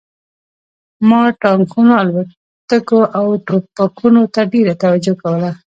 ما 1.09 1.21
ټانکونو 1.41 1.91
الوتکو 2.01 2.99
او 3.17 3.27
ټوپکونو 3.45 4.21
ته 4.33 4.41
ډېره 4.53 4.73
توجه 4.83 5.13
کوله 5.21 5.51